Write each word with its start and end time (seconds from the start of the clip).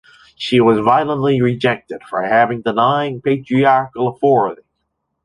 She 0.35 0.59
was 0.59 0.79
violently 0.79 1.43
rejected 1.43 2.01
for 2.09 2.23
having 2.23 2.63
denying 2.63 3.21
patriarchal 3.21 4.07
authority. 4.07 4.63